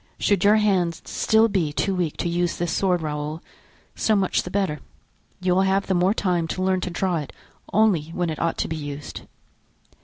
[0.17, 3.39] Should your hand still be too weak to use this sword, Raoul,
[3.95, 4.79] so much the better.
[5.39, 7.31] You will have the more time to learn to draw it
[7.71, 9.21] only when it ought to be used."